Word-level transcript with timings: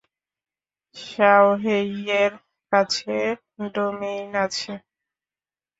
শাওহেইয়ের 0.95 2.33
কাছে 2.71 3.15
ডোমেইন 3.73 4.31
আছে। 4.45 4.73